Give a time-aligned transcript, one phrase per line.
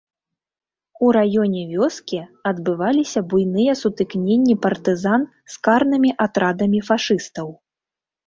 [1.07, 2.19] У раёне вёскі
[2.51, 5.21] адбываліся буйныя сутыкненні партызан
[5.57, 7.47] з карнымі атрадамі фашыстаў.